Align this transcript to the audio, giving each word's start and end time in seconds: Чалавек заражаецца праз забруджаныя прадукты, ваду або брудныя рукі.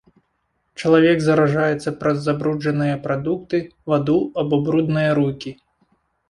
Чалавек 0.83 1.19
заражаецца 1.25 1.93
праз 1.99 2.17
забруджаныя 2.29 2.95
прадукты, 3.05 3.61
ваду 3.95 4.17
або 4.45 4.61
брудныя 4.65 5.11
рукі. 5.21 5.55